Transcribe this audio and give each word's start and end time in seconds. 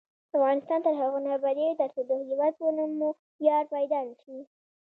افغانستان 0.37 0.79
تر 0.85 0.93
هغو 1.01 1.17
نه 1.25 1.29
ابادیږي، 1.37 1.79
ترڅو 1.81 2.01
د 2.09 2.11
هیواد 2.29 2.53
په 2.59 2.67
نوم 2.77 2.91
مو 2.99 3.09
ویاړ 3.41 3.63
پیدا 3.73 3.99
نشي. 4.07 4.37